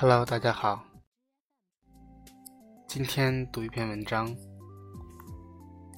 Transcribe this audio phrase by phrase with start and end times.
[0.00, 0.82] Hello，大家好。
[2.88, 4.34] 今天读一篇文章。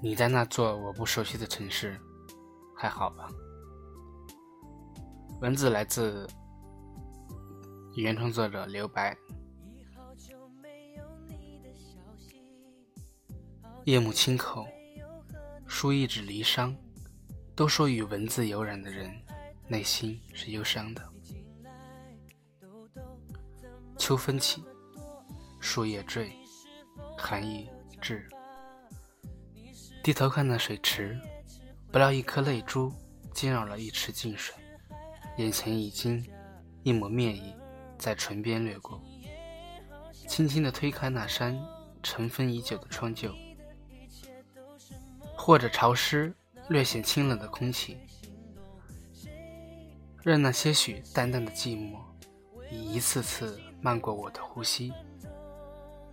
[0.03, 1.97] 你在那座我不熟悉的城市，
[2.77, 3.31] 还好吧？
[5.41, 6.29] 文字来自
[7.95, 9.17] 原创作者刘白。
[13.85, 14.67] 夜幕轻叩，
[15.69, 16.75] 书一纸离殇。
[17.55, 19.15] 都说与文字有染的人，
[19.69, 21.12] 内心是忧伤的。
[24.03, 24.65] 秋风起，
[25.61, 26.33] 树叶坠，
[27.17, 27.71] 寒意
[28.01, 28.29] 至。
[30.03, 31.17] 低头看那水池，
[31.93, 32.93] 不料一颗泪珠
[33.33, 34.57] 惊扰了一池静水，
[35.37, 36.29] 眼前已经
[36.83, 37.55] 一抹面意
[37.97, 39.01] 在唇边掠过。
[40.27, 41.57] 轻轻地推开那扇
[42.03, 43.33] 尘封已久的窗旧，
[45.37, 46.35] 或者潮湿。
[46.69, 47.99] 略显清冷的空气，
[50.23, 52.01] 任那些许淡淡的寂寞，
[52.71, 54.93] 以一次次漫过我的呼吸，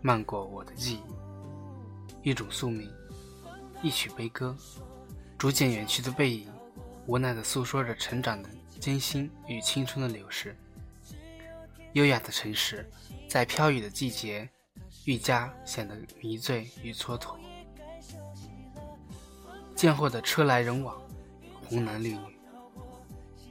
[0.02, 2.30] 漫过我的记忆。
[2.30, 2.92] 一种宿命，
[3.84, 4.58] 一曲悲歌，
[5.38, 6.52] 逐渐远去的背影，
[7.06, 10.58] 无奈地诉说着成长的艰辛与青春的流逝。
[11.94, 12.90] 优雅的城市，
[13.28, 14.50] 在飘雨的季节，
[15.06, 17.36] 愈加显得迷醉与蹉跎。
[19.76, 21.00] 见货的车来人往，
[21.68, 22.40] 红男绿女，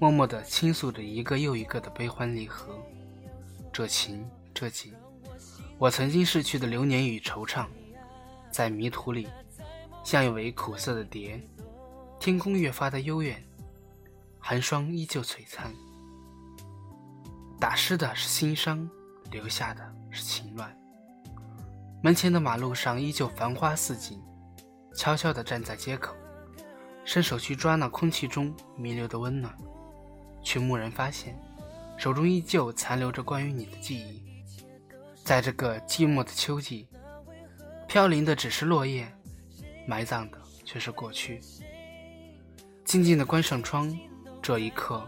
[0.00, 2.76] 默默地倾诉着一个又一个的悲欢离合。
[3.78, 4.92] 这情这景，
[5.78, 7.64] 我曾经逝去的流年与惆怅，
[8.50, 9.28] 在迷途里，
[10.02, 11.40] 像一尾苦涩的蝶。
[12.18, 13.40] 天空越发的悠远，
[14.40, 15.72] 寒霜依旧璀璨。
[17.60, 18.90] 打湿的是心伤，
[19.30, 20.76] 留下的是情乱。
[22.02, 24.20] 门前的马路上依旧繁花似锦。
[24.92, 26.16] 悄悄地站在街口，
[27.04, 29.56] 伸手去抓那空气中弥留的温暖，
[30.42, 31.40] 却蓦然发现，
[31.98, 34.22] 手中依旧残留着关于你的记忆。
[35.24, 36.88] 在这个寂寞的秋季，
[37.86, 39.06] 飘零的只是落叶，
[39.86, 41.40] 埋葬的却是过去。
[42.84, 43.94] 静静地关上窗，
[44.40, 45.06] 这一刻，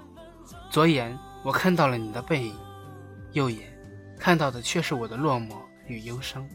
[0.68, 2.54] 左眼我看到了你的背影，
[3.32, 3.72] 右眼
[4.18, 5.54] 看到的却是我的落寞
[5.86, 6.46] 与忧伤。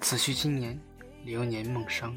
[0.00, 0.80] 此去经年。
[1.24, 2.14] 流年梦伤，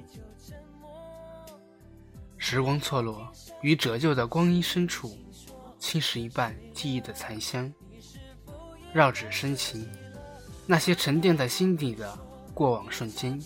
[2.35, 3.31] 时光错落
[3.61, 5.17] 于折旧的光阴深处，
[5.79, 7.71] 侵蚀一半记忆的残香。
[8.93, 9.87] 绕指深情，
[10.65, 12.17] 那些沉淀在心底的
[12.53, 13.39] 过往瞬间，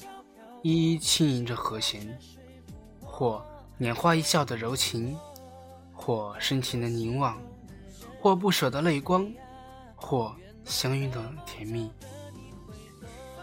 [0.62, 2.18] 一一轻吟着和弦，
[3.02, 3.46] 或
[3.80, 5.18] 拈花一笑的柔情，
[5.92, 7.42] 或深情的凝望，
[8.22, 9.30] 或不舍的泪光，
[9.96, 10.34] 或
[10.64, 11.92] 相拥的甜蜜。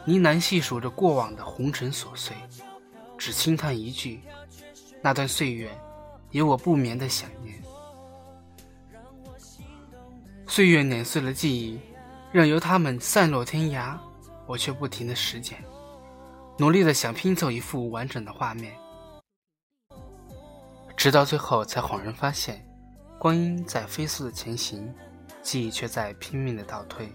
[0.04, 2.34] 呢喃细数着过往的红尘琐碎，
[3.18, 4.22] 只轻叹一句：
[5.02, 5.70] 那段岁月，
[6.30, 7.62] 有我不眠的想念。
[10.50, 11.78] 岁月碾碎了记忆，
[12.32, 13.98] 任由它们散落天涯，
[14.46, 15.62] 我却不停的拾捡，
[16.56, 18.74] 努力的想拼凑一幅完整的画面，
[20.96, 22.66] 直到最后才恍然发现，
[23.18, 24.92] 光阴在飞速的前行，
[25.42, 27.12] 记忆却在拼命的倒退，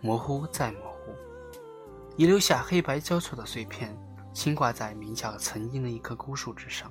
[0.00, 1.12] 模糊再模糊。
[2.16, 3.94] 遗留下黑白交错的碎片，
[4.32, 6.90] 轻挂在名叫曾经的一棵孤树之上，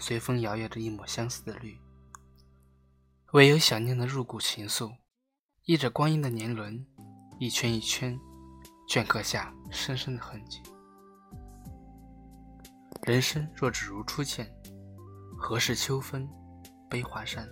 [0.00, 1.80] 随风摇曳着一抹相思的绿。
[3.32, 4.92] 唯有想念的入骨情愫，
[5.64, 6.86] 依着光阴的年轮，
[7.38, 8.20] 一圈一圈，
[8.86, 10.60] 镌刻下深深的痕迹。
[13.04, 14.54] 人生若只如初见，
[15.38, 16.28] 何事秋风
[16.90, 17.48] 悲画扇？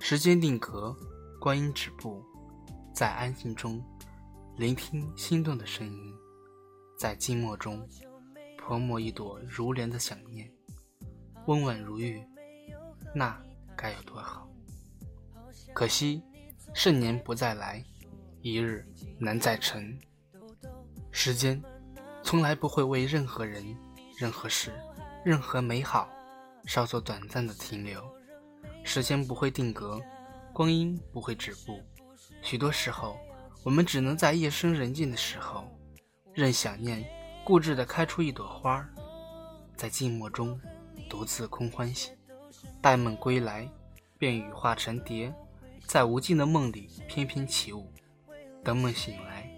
[0.00, 0.94] 时间定格，
[1.40, 2.22] 光阴止步，
[2.94, 3.82] 在安静中。
[4.58, 6.14] 聆听心动的声音，
[6.98, 7.88] 在静默中
[8.58, 10.52] 泼墨一朵如莲的想念，
[11.46, 12.22] 温婉如玉，
[13.14, 13.40] 那
[13.74, 14.46] 该有多好？
[15.72, 16.22] 可惜
[16.74, 17.84] 盛年不再来，
[18.42, 18.86] 一日
[19.18, 19.98] 难再晨。
[21.10, 21.62] 时间
[22.22, 23.64] 从来不会为任何人、
[24.18, 24.72] 任何事、
[25.24, 26.08] 任何美好
[26.66, 28.02] 稍作短暂的停留。
[28.84, 30.00] 时间不会定格，
[30.52, 31.80] 光阴不会止步，
[32.42, 33.16] 许多时候。
[33.64, 35.68] 我们只能在夜深人静的时候，
[36.32, 37.04] 任想念
[37.44, 38.88] 固执地开出一朵花，
[39.76, 40.58] 在静默中
[41.10, 42.12] 独自空欢喜。
[42.80, 43.68] 待梦归来，
[44.16, 45.34] 便羽化成蝶，
[45.88, 47.90] 在无尽的梦里翩翩起舞。
[48.62, 49.50] 等梦醒来，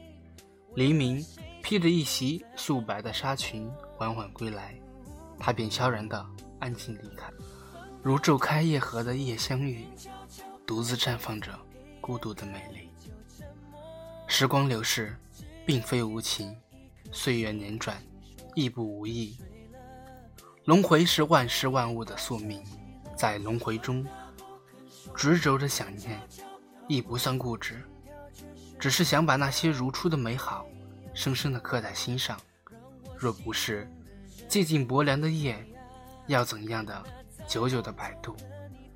[0.76, 1.26] 黎明
[1.60, 4.80] 披着一袭素白的纱裙缓缓归来，
[5.40, 6.24] 他便悄然地
[6.60, 7.32] 安静离开，
[8.00, 9.84] 如昼开夜合的夜香玉，
[10.64, 11.50] 独自绽放着
[12.00, 12.88] 孤独的美丽。
[14.28, 15.16] 时光流逝，
[15.66, 16.54] 并非无情；
[17.10, 18.00] 岁月辗转，
[18.54, 19.36] 亦不无意。
[20.66, 22.62] 轮回是万事万物的宿命，
[23.16, 24.06] 在轮回中
[25.20, 26.18] 执着着想念，
[26.88, 27.84] 亦不算固执。
[28.78, 30.64] 只是想把那些如初的美好，
[31.12, 32.40] 深深的刻在心上。
[33.18, 33.86] 若不是
[34.48, 35.62] 寂静薄凉的夜，
[36.26, 37.04] 要怎样的
[37.46, 38.34] 久久的摆渡，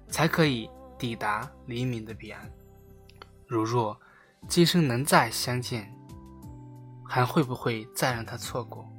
[0.08, 0.66] 才可以
[0.98, 2.50] 抵达黎明的彼岸？
[3.46, 3.94] 如若
[4.48, 5.94] 今生能再相见，
[7.06, 8.90] 还会不会再让他错过？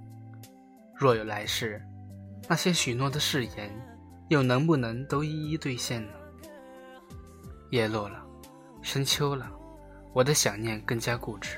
[0.95, 1.81] 若有来世，
[2.47, 3.75] 那些许诺的誓言，
[4.29, 6.13] 又能不能都一一兑现呢？
[7.71, 8.23] 叶落了，
[8.81, 9.51] 深秋了，
[10.13, 11.57] 我的想念更加固执。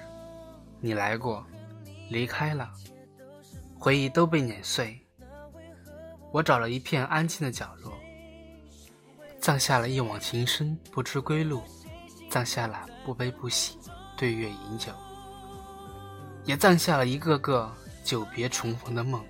[0.79, 1.45] 你来过，
[2.09, 2.71] 离开了，
[3.77, 4.99] 回忆都被碾碎。
[6.31, 7.93] 我找了一片安静的角落，
[9.39, 11.63] 葬下了一往情深不知归路，
[12.29, 13.77] 葬下了不悲不喜
[14.17, 14.91] 对月饮酒，
[16.45, 17.73] 也葬下了一个个
[18.03, 19.23] 久别重逢的梦。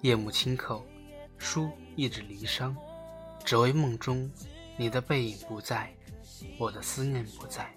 [0.00, 0.82] 夜幕轻叩，
[1.38, 2.74] 书一纸离殇，
[3.44, 4.30] 只为梦中。
[4.76, 5.94] 你的背影不在，
[6.58, 7.70] 我的思念不在。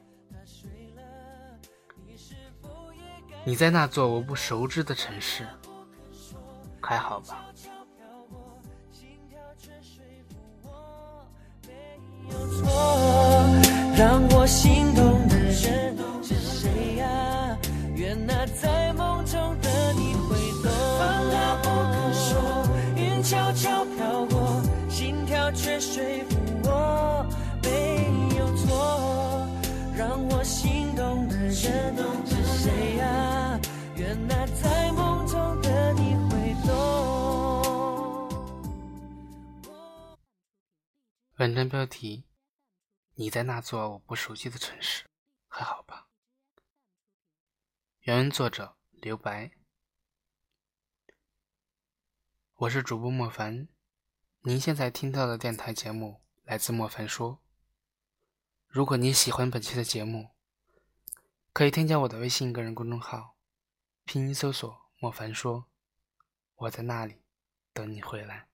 [3.43, 5.45] 你在那座我不熟知的城市，
[6.81, 7.45] 还好吧？
[13.95, 14.84] 让我心
[41.45, 42.25] 文章标题：
[43.13, 45.05] 你在那座我不熟悉的城市，
[45.47, 46.07] 还好吧？
[47.99, 49.51] 原文作者：刘白。
[52.55, 53.67] 我是主播莫凡，
[54.39, 57.43] 您现在听到的电台节目来自莫凡说。
[58.65, 60.31] 如果你喜欢本期的节目，
[61.53, 63.37] 可以添加我的微信个人公众号，
[64.03, 65.69] 拼音搜索“莫凡说”，
[66.57, 67.21] 我在那里
[67.71, 68.49] 等你回来。